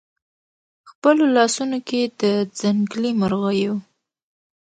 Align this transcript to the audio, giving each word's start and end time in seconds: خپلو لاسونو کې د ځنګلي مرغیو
خپلو 0.89 1.23
لاسونو 1.35 1.77
کې 1.87 2.01
د 2.21 2.23
ځنګلي 2.59 3.11
مرغیو 3.21 3.73